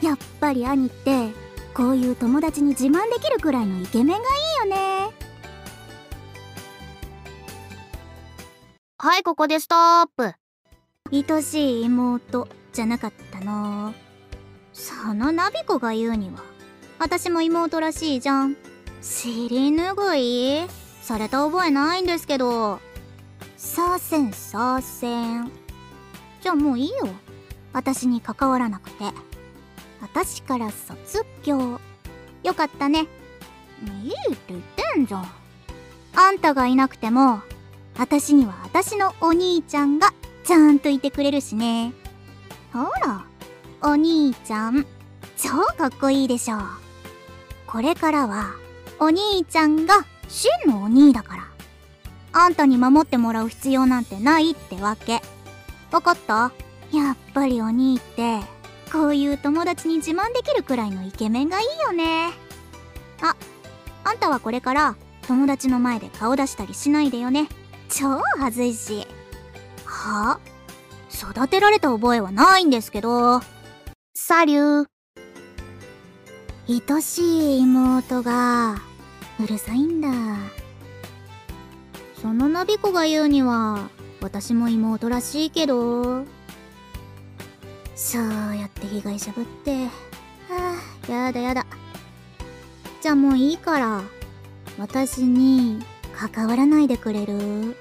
[0.01, 1.30] やっぱり兄って
[1.73, 4.19] こういう友達に自慢できるくらいのイケメンがい
[4.67, 5.10] いよね。
[8.99, 10.34] はいここでストップ。
[11.12, 13.93] 愛しい妹じゃなかったの
[14.78, 16.44] そのナビコが言うには。
[17.00, 18.56] 私も妹らしいじゃん。
[19.02, 20.70] 尻拭い？
[21.02, 22.80] された覚えないんですけど。
[23.58, 25.52] させんさせん。
[26.42, 27.10] じゃあもういいよ。
[27.74, 29.06] 私に関わらなくて。
[30.00, 31.82] 私から卒業。
[32.44, 33.08] よかったね。
[34.04, 34.62] いいって言っ
[34.94, 35.28] てんじゃん。
[36.16, 37.42] あんたがいなくても
[37.98, 40.13] 私には私のお兄ちゃんが
[40.44, 41.94] ちゃんといてくれるしね。
[42.72, 43.27] ほら。
[43.82, 44.86] お兄ちゃん。
[45.38, 46.58] 超かっこいいでしょ。
[47.68, 48.54] これからは
[49.00, 51.44] お兄ちゃんが真のお兄だから。
[52.34, 55.22] あんたに守ってもらう必要なんてないってわけ。
[55.92, 56.52] わかった？
[56.92, 58.40] やっぱりお兄って
[58.92, 62.32] こういう友達に自慢できるくらいのイケメンがいいよね。
[63.22, 63.36] あ
[64.04, 64.96] あんたはこれから
[65.28, 67.48] 友達の前で顔出したりしないでよね。
[67.90, 69.08] 超恥ずいし。
[69.86, 70.40] はあ？
[71.13, 73.42] 育てられた覚えはないんですけど。
[74.19, 74.88] サリュー。
[76.95, 78.82] 愛しい妹が
[79.39, 80.10] うるさいんだ。
[82.19, 86.25] そのナビ子が言うには私も妹らしいけど。
[87.95, 89.86] そうやって被害者ぶって。
[89.86, 89.91] は
[91.08, 91.67] あやだやだ。
[92.99, 94.01] じゃあもういいから。
[94.80, 95.80] 私に
[96.34, 97.77] 関わらないでくれる。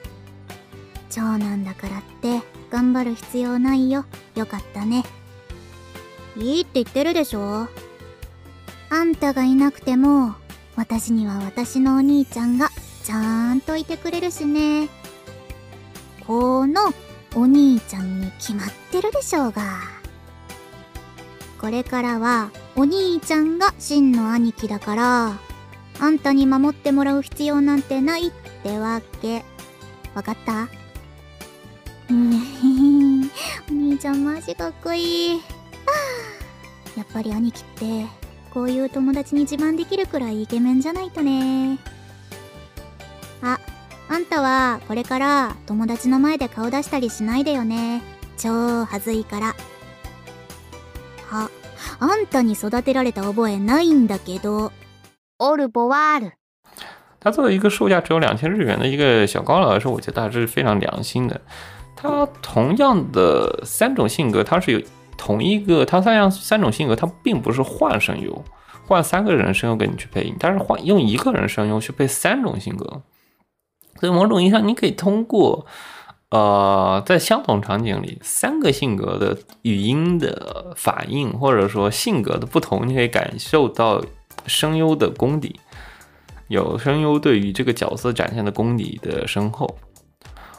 [1.08, 4.04] 長男だからって頑張る必要ないよ。
[4.34, 5.02] よかったね。
[6.36, 7.68] いいって言ってるでしょ？
[8.90, 10.34] あんたがいなくても
[10.76, 12.70] 私には私のお兄ちゃんが
[13.02, 14.88] ちゃんといてくれるしね。
[16.26, 16.92] この
[17.34, 19.62] お兄ちゃんに決まってるでしょうが。
[21.60, 25.32] これからはお兄ちゃんが真の兄貴だから
[25.98, 28.30] あんたに守ってもらう必要なんてないっ
[28.62, 29.42] てわけ。
[30.14, 30.68] わかった？
[32.10, 33.24] う ん
[33.70, 35.40] お兄ちゃんマジかっこいい。
[36.96, 38.06] やっぱり兄貴って
[38.52, 41.78] こういう友達に自慢できるくらいイケメンじゃないとね。
[43.42, 43.58] あ
[44.08, 48.02] あんたはこれから友達の前で顔出したりしないでよね。
[48.38, 49.54] 超はずいから。
[51.30, 51.50] あ
[51.98, 54.72] あんたに育てられた覚えないんだけど。
[55.38, 56.32] オルボワール。
[57.20, 61.38] 它作为一个售价只有两千日元的一个小高楼来说，我觉得还是非常良心的。
[61.94, 64.80] 它同样的三种性格，它是有
[65.16, 68.44] 同一个，它三样三种性格，它并不是换声优，
[68.86, 73.02] 换三个人声优给你去配音，它是换用一个人声优去配三种性格。
[73.98, 75.64] 所以某种意义上，你可以通过
[76.30, 84.04] 呃，在相同场景里三个性格的语音的反应，或者说性格的不同，你可以感受到
[84.46, 85.58] 声优的功底，
[86.48, 89.78] 有声优对于这个角色展现的功底的深厚。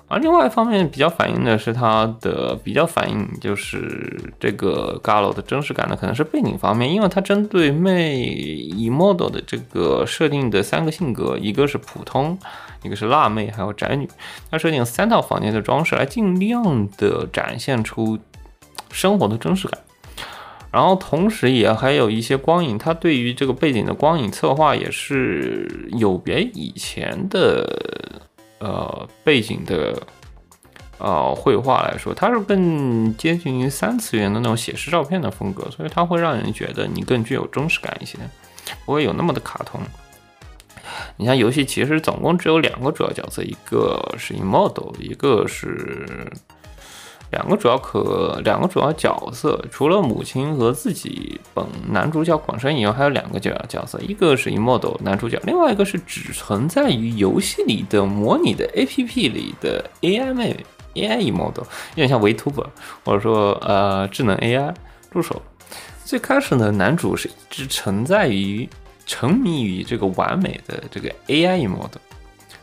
[0.09, 8.15] 而另外一方面，比较反映的是它的比较反映就是这个 Galo 的真实感呢，可能是背景方面，因为它针对妹
[8.71, 12.39] Emodo 的这个设定的三个性格，一个是普通，
[12.83, 14.07] 一个是辣妹，还有宅女，
[14.49, 18.17] 它设定三套房间的装饰来尽量的展现出
[18.89, 19.81] 生活的真实感。
[20.71, 28.26] 然后同时也还有一些光影，它对于这个背景的光影策划也是有别以前的。
[28.59, 30.01] 呃，背景的
[30.97, 38.17] 呃绘画来说，它是更接近于三次元的那种写实照片的风格，所以它会让人觉得你更具有真实感一些，
[38.85, 39.79] 不会有那么的卡通。
[41.17, 46.31] 你像游戏其实总共只有两个主要角色，一个是 Emodo，一个是。
[47.31, 61.59] 两个主要可两个主要角色，除了母亲和自己本男主角广山以外，还有两个主要角色，一个是 Emodo 男主角，另外一个是只存在于游戏里的模拟的 APP 里的 AI 妹妹 AI Emodo，
[61.95, 62.65] 有点像 Vtuber
[63.03, 64.73] 或者说呃智能 AI
[65.11, 65.41] 助手。
[66.05, 68.67] 最开始呢，男主是一直存在于
[69.05, 71.97] 沉迷于这个完美的这个 AI Emodo。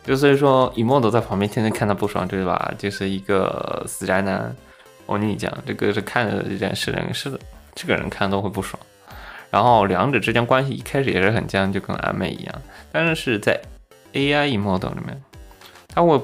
[0.05, 2.73] 就所以说，Emodo 在旁边天天看他不爽，对吧？
[2.77, 4.55] 就是一个死宅男。
[5.07, 7.39] 我跟你讲，这个是看着这件事人是的，
[7.75, 8.81] 这个人看都会不爽。
[9.51, 12.55] 然后两者之间关系一开始也是很僵，就跟暧昧一样。
[12.93, 13.61] 但是是在
[14.13, 15.23] AI Emodo 里面，
[15.89, 16.21] 他会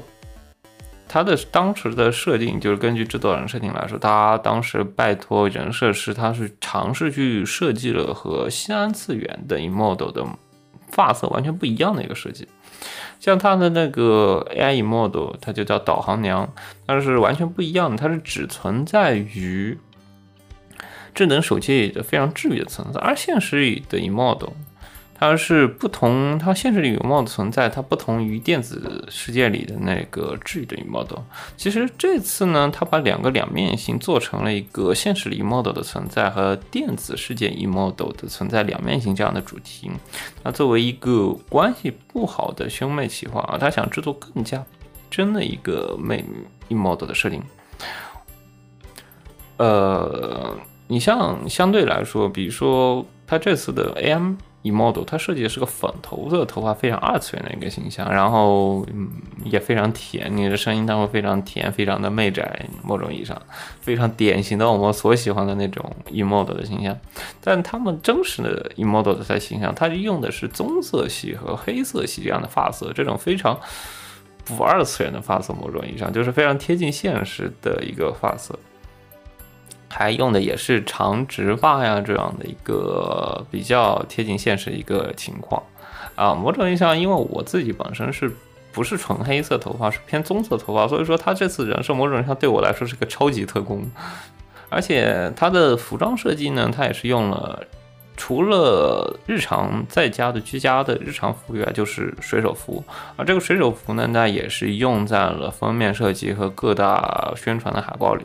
[1.08, 10.24] 他的当时的设定就是根据制作人设定来说，他当时拜托人设师，他是尝试去设计了和三次元的 Emodo 的
[10.90, 12.48] 发色完全不一样的一个设计。
[13.20, 16.52] 像它的那个 AI Emodo，它就叫导航娘，
[16.86, 19.78] 它是完全不一样的，它是只存在于
[21.14, 24.48] 智能手机里的非常治愈的存在，而现实里的 Emodo。
[25.20, 31.18] 它是不同，它现实里有 mod 存在，它不同于电子世界里的那个治愈的 model。
[31.58, 39.90] 其实这次呢，它把两个两面性做成了一个现实里 model 的存在和电子世界 model 的存在两面性这样的主题。
[40.42, 44.64] 那作为一个关系不好的兄妹企划啊，他想制作更加
[45.10, 46.24] 真的一个妹
[46.68, 47.42] model 的设定。
[49.58, 50.56] 呃，
[50.88, 54.36] 你像相对来说，比如说他这次的 AM。
[54.62, 59.08] Emodo，它设计的是个粉头色头发，非常二次元的一个形象，然后嗯
[59.44, 63.40] 也非常甜，你的声音它会非常甜，非常的媚宅，某种意义上
[63.80, 66.94] 非常典型的我们所喜欢的那种 Emodo 的形象。
[67.40, 73.58] 但他们真实的 Emodo 的形象，它用的是棕色系和黑色系这样的发色，这种非常
[74.44, 78.58] 不二次元的发色，某种意义上就是非常贴近现实的一个发色。
[79.90, 85.60] 还用的也是长直发呀，这样的一个比较贴近现实一个情况
[86.14, 86.32] 啊。
[86.32, 88.32] 某种意义上，因为我自己本身是
[88.72, 93.84] 不是纯黑色头发，是偏棕色头发，所以说他这次人设某种意义上对我来说是个超级特工。
[94.68, 97.60] 而且他的服装设计呢，他也是用了
[98.16, 102.84] 除了日常在家的居家的日常服以外，就是水手服。
[103.16, 108.24] 而这个水手服呢，那也是用在了封面设计和各大宣传的海报里。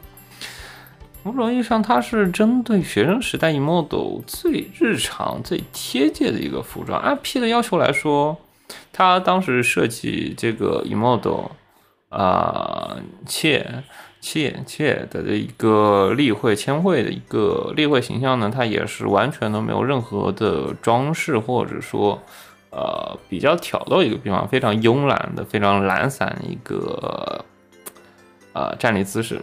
[1.25, 7.01] 某种意义上，它是针对学生时代 emo 最日常、最贴切的一个服装。
[7.01, 8.37] 按 P 的要求来说，
[8.93, 11.49] 他当时设计这个 emo
[12.09, 13.83] 啊，切
[14.21, 22.21] 切切的一个例会签会的一个例会形象呢，它也是完全都没有任何的装饰，或者说
[22.69, 27.43] 呃比较挑逗一个地方，非常慵懒的、非常懒散一个
[28.53, 29.41] 呃站立姿势。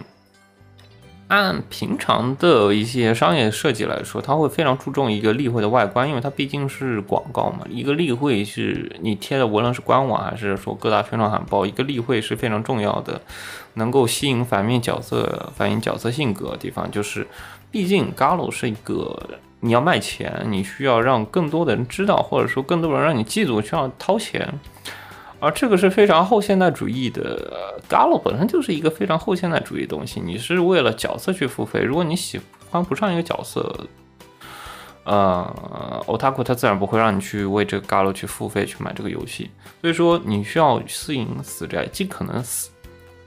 [1.32, 7.66] 按平常的一些商业设计来说，它会非常注重一个例会的外观，因为它毕竟是广告嘛。
[7.70, 13.18] 一个例会是你贴的，无论是官网还是说各大宣传海报，一个例会是非常重要的，
[13.74, 16.90] 能够吸引反面角色、反映角色性格的地方。
[16.90, 17.26] 就是，
[17.70, 19.18] 毕竟 Galo 是一个
[19.60, 24.46] 你要卖钱，你需要让更多的人知道，或者说更多人让你记住，需要掏钱。
[25.43, 27.53] 而这个是非常后现代主义的
[27.88, 30.20] ，Galo 本身就是一个非常后现代主义的东西。
[30.20, 32.40] 你是为了角色去付费，如果你喜
[32.70, 33.88] 欢不上一个角色，
[35.03, 39.51] 呃，Otaku 他自然不会让你去为这个 Galo 去付费去买这个游戏。
[39.80, 42.70] 所以说，你需要适应死宅，尽可能死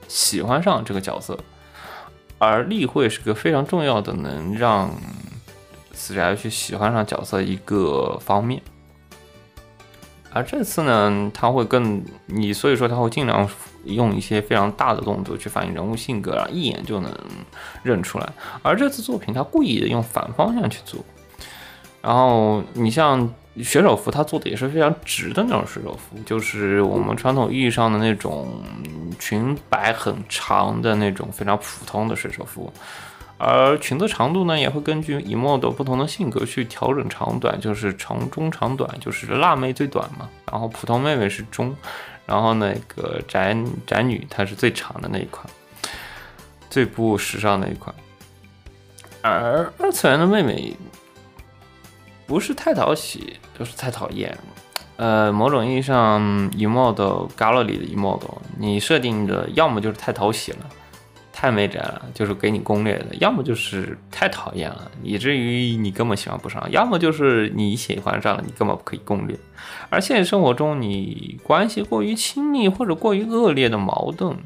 [0.07, 1.37] 喜欢上这个角色，
[2.37, 4.89] 而例会是个非常重要的能让
[5.91, 8.61] 死宅去喜欢上角色一个方面。
[10.35, 13.49] 而这次呢，他会更你，所以说他会尽量
[13.85, 17.09] 用一些非常大的动作去反映人物性格啊，一眼就能
[17.83, 18.29] 认出来。
[18.61, 20.99] 而这次作品，他故意的用反方向去做。
[22.01, 23.33] 然后你像
[23.63, 28.61] 水手服，他做的也是非常直的那种水手服，就是我们传统意义上的那种
[29.17, 32.69] 裙摆很长的那种非常普通的水手服。
[33.37, 41.75] 而裙子长度呢，也会根据 emo 的不同的性格去调整长短，就是长中长短，就是辣妹最短嘛，然后普通妹妹是中，
[42.25, 43.55] 然后那个宅
[43.85, 45.45] 宅女她是最长的那一款，
[46.69, 47.93] 最不时尚那一款。
[49.21, 50.73] 而二次元的妹妹
[52.25, 54.37] 不是太讨喜，就是太讨厌。
[54.97, 56.21] 呃，某种意义上
[56.51, 57.03] ，emo 的
[57.37, 58.25] galo 里的 emo，的
[58.57, 60.59] 你设定的要么就是太讨喜了。
[61.37, 69.37] 太没宅了，就是给你攻略的；要么就是太讨厌了，以至于你根本喜欢不上；要么就是你喜欢上了，你根本不可以攻略。
[69.89, 74.37] 而现实生活中，你关系过于亲密或者过于恶劣的矛盾，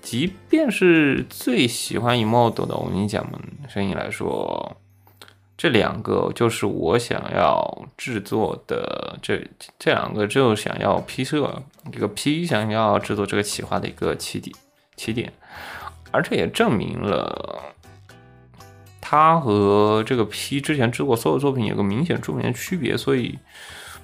[0.00, 4.76] 即便是最喜欢 emo 的我跟你讲嘛声音来说，
[5.58, 9.44] 这两个就是我想要制作的这
[9.80, 11.60] 这两个就想要 P 摄
[11.90, 14.54] 这个 P 想要制作这个企划的一个起点
[14.94, 15.32] 起点。
[16.14, 17.74] 而这也证明了，
[19.00, 23.36] 他和这个 P 之前制作所有作品有个明显著名的区别，所以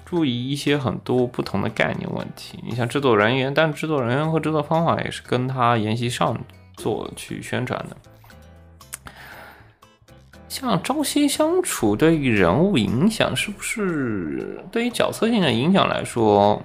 [0.05, 2.59] 注意一些很多不同的概念问题。
[2.67, 6.37] 你像制作人员，但制作人员和制作方法也是跟他沿袭上
[6.75, 7.95] 作去宣传的。
[10.49, 16.61] 像朝夕相处对于人物影响，是不是对于角色性的影响来说，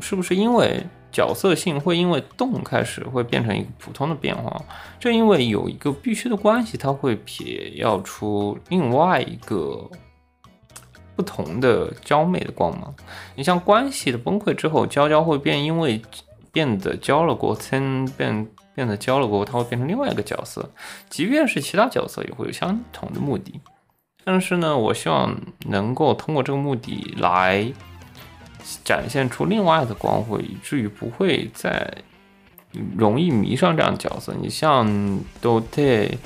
[0.00, 0.84] 是不是因为？
[1.12, 4.60] 角色性会因为动开始会变成一个普通的变化，
[4.98, 9.90] 正因为有一个必须的关系，它会撇要出另外一个
[11.14, 12.94] 不同的娇媚的光芒。
[13.36, 16.00] 你像关系的崩溃之后，娇娇会变，因为
[16.50, 20.70] 变得娇了过，先变变得娇了过后，它会变成另外一个角色。
[21.10, 23.60] 即便是其他角色，也会有相同的目的。
[24.24, 25.36] 但是呢，我希望
[25.66, 27.70] 能够通过这个目的来。
[28.84, 31.92] 展现出另外的光辉，以至于不会再
[32.96, 34.34] 容易迷上这样角色。
[34.40, 36.18] 你像都对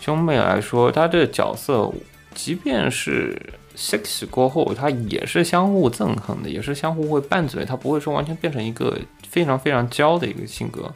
[0.00, 1.92] 兄妹来说，他这个角色，
[2.34, 3.40] 即便是
[3.76, 8.98] six 过后，他也是相互憎恨的，也是相互会拌嘴，他不会说完全变成一个
[9.28, 10.90] 非常非常娇的一个性格。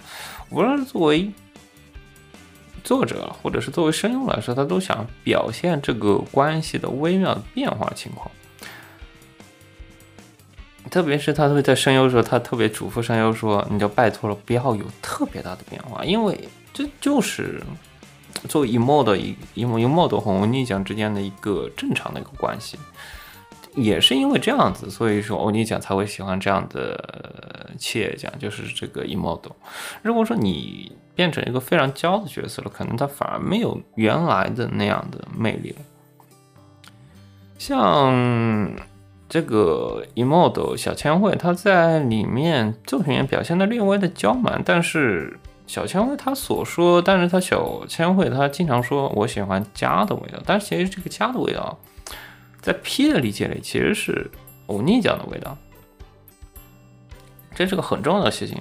[0.50, 1.30] 无论是作为
[2.82, 8.30] 作者，或者是作为声优来说，他都想表现这个关系的微妙变化情况。
[10.91, 17.62] 特别是他会在声优的时候，他特别嘱咐声优说：“你就拜托了，不要有特别大的变化，因为这就是
[18.49, 22.76] 作为 emo 的一 emo emo 的和欧尼酱之间的一个正常的一个关系。
[23.76, 29.41] 也是因为这样子，所以说欧尼酱才会喜欢这样的切酱，就是这个 emo。
[30.03, 35.76] 如果说你变成一个非常娇的角色了，可能他反而没有原来的那样的魅力了。
[37.59, 38.89] 像。
[39.30, 51.78] 这个 emo 小千惠，她在里面作品里表现的略微的娇蛮，但是小千惠她所说，但是她小千惠她经常说我喜欢家的味道，但是其实这个家的味道
[52.60, 54.28] 在 P 的理解里其实是
[54.66, 55.56] 欧尼酱的味道，
[57.54, 58.58] 这是个很重要的事情，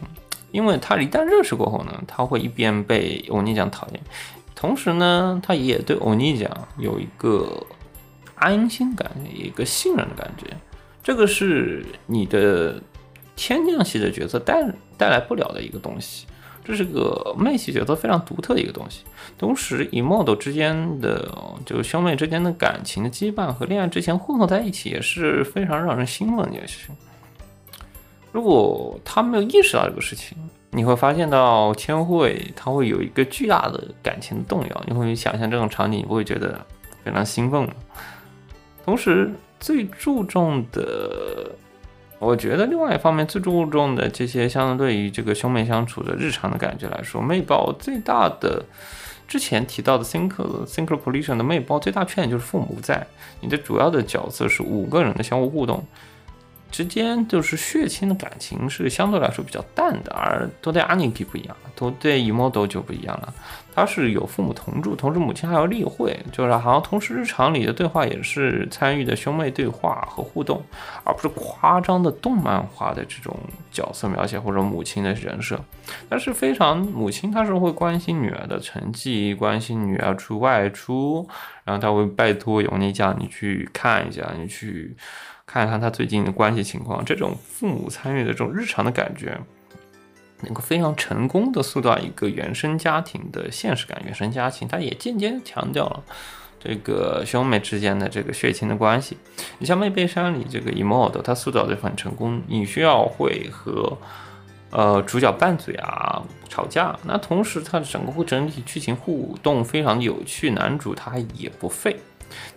[0.51, 3.99] 因为他一旦认识过后呢，他会一边被欧尼酱讨厌，
[4.53, 6.47] 同时呢，他也对欧尼酱
[6.77, 7.65] 有一个
[8.39, 10.45] 安心感，一个信任的感觉，
[11.03, 12.81] 这个是你的
[13.35, 14.65] 天降系的角色带
[14.97, 16.25] 带来不了的一个东西。
[16.61, 19.03] 这是个妹系角色非常独特的一个东西，
[19.39, 21.27] 同时以 model 之间的
[21.65, 26.95] 就兄妹之间的感情的羁绊和恋爱之前混合在一起，也是非常让人兴奋的一件事情。
[28.31, 30.37] 如果他没有意识到这个事情，
[30.69, 36.63] 你会发现到千惠他会有一个巨大的感情动摇，你会想象这种场景，你不会觉得
[37.03, 37.73] 非常兴奋吗？
[38.89, 41.51] 同时，最注重的。
[42.17, 48.65] 我觉得另外一方面最注重的这些，相对于这个兄妹相处的日常的感觉来说，妹包最大的
[49.27, 50.31] 之前提到的 think
[50.65, 53.05] think collision 的妹包最大缺点就是父母不在，
[53.41, 55.85] 你的主要的角色是五个人的相互互动。
[56.71, 63.33] 之间就是血亲的感情是相对来说比较淡的，而多对阿尼基不一样，多对伊莫多就不一样了。
[63.73, 70.61] 他是有父母同住，同时母亲还要例会，就是好像同时日常里的对话也是参与的兄妹对话和互动，
[71.05, 73.33] 而不是夸张的动漫化的这种
[73.71, 75.57] 角色描写或者母亲的人设。
[76.09, 81.25] 但是非常母亲，她是会关心女儿的成绩，关心女儿出外出，
[81.63, 84.95] 然后他会拜托尤尼酱你去看一下，你去。
[85.51, 89.35] 看一看他最近的关系情况，这种父母参与的这种日常的感觉，
[90.41, 93.99] 能够非常成功的塑造一个原生家庭的现实感。
[94.05, 96.03] 原生家庭，他也间接强调了
[96.59, 99.17] 这个兄妹之间的这个血亲的关系。
[99.57, 102.39] 你像《妹背山》里这个 Emode，他塑造的很成功。
[102.45, 103.97] 你需要会和
[104.69, 111.97] 呃主角拌嘴啊、吵架，那同时他的整个整体剧情互动非常有趣，男主他也不废。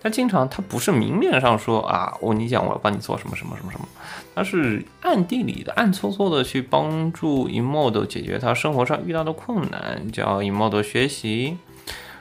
[0.01, 3.87] 他经常，他不是明面上说啊，我你讲我要帮你做什么什么什么什么，
[4.35, 11.57] 他是暗地里的、暗搓搓的去帮助 Emodo 解决他生活上遇到的困难，叫 Emodo 学习。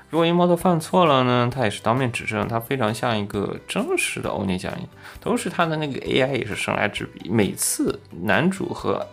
[0.10, 4.72] 如果 Emodo 犯错了呢，他也是当面指正，他非常像一个真实的欧尼酱。
[5.22, 9.08] 同时，他的那个 AI 也是生来之笔，每次男主和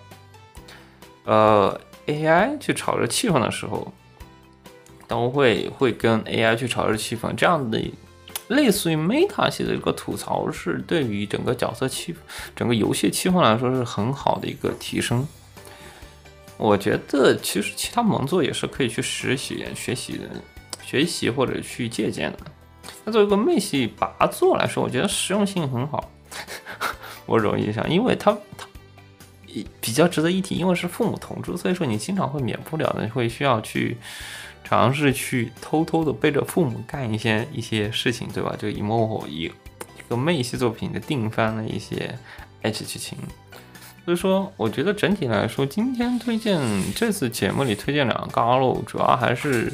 [1.25, 3.93] 呃 AI 去炒热气氛的时候，
[5.07, 7.81] 都会会跟 AI 去炒热气氛，这样的。
[8.49, 12.15] 类似于 Meta 系的一个吐槽，是对于整个角色气、
[12.57, 15.27] 整个游戏气氛来说是很好的一个提升。
[16.57, 20.29] 我觉得其实其他萌作也是可以去实习、学习的、
[20.83, 22.39] 学习或者去借鉴的。
[23.05, 26.11] 那作为一个妹系拔作来说，我觉得实用性很好。
[27.27, 28.67] 我容易想，因为它它
[29.81, 33.99] 比较值得一提，因为是父母同住，所以说你经常会免不了的会需要去。
[34.69, 38.55] 尝试去偷偷的背着父母干一些一些事情，对吧？
[38.59, 39.51] 就以模糊一一
[40.11, 42.15] 个妹系作品的定番的一些
[42.61, 43.17] 爱情剧情。
[44.05, 46.61] 所以说，我觉得整体来说，今天推荐
[46.95, 49.73] 这次节目里推荐两个 Galo，，主要还是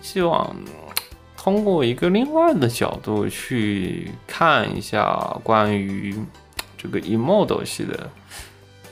[0.00, 0.56] 希望
[1.36, 6.18] 通过一个另外的角度去看一下关于
[6.78, 8.10] 这个 emodo 系的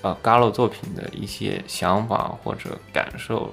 [0.02, 3.50] 呃高露作品的一些想法或者感受。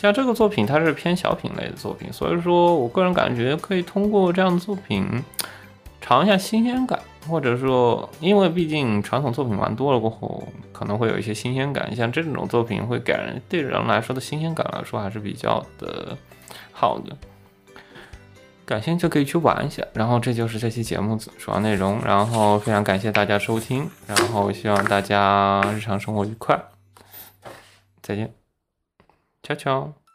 [0.00, 5.04] 像这个作品，它是偏小品类的作品，所以说我个人感觉可以通过这样的作品
[6.00, 11.94] 尝一下新鲜感，或者说，因为毕竟传统作品玩多了过后，可能会有一些新鲜感。
[11.96, 16.16] 像这种作品会给人对人来说的新鲜感来说还是比较的
[16.70, 17.16] 好的，
[18.64, 19.82] 感兴趣可以去玩一下。
[19.92, 26.56] 然后这就是这期节目主要内容，然后非常感谢大家收听，然后希望大家日常生活愉快，
[28.00, 28.32] 再见。
[29.48, 30.07] Chao, chao.